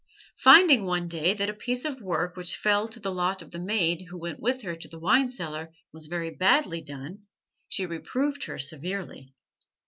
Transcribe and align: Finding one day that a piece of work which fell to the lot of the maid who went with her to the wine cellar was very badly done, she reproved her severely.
Finding 0.39 0.83
one 0.85 1.07
day 1.07 1.35
that 1.35 1.47
a 1.51 1.53
piece 1.53 1.85
of 1.85 2.01
work 2.01 2.35
which 2.35 2.55
fell 2.57 2.87
to 2.87 2.99
the 2.99 3.11
lot 3.11 3.43
of 3.43 3.51
the 3.51 3.59
maid 3.59 4.07
who 4.09 4.17
went 4.17 4.39
with 4.39 4.63
her 4.63 4.75
to 4.75 4.87
the 4.87 4.97
wine 4.97 5.29
cellar 5.29 5.71
was 5.93 6.07
very 6.07 6.31
badly 6.31 6.81
done, 6.81 7.27
she 7.69 7.85
reproved 7.85 8.45
her 8.45 8.57
severely. 8.57 9.35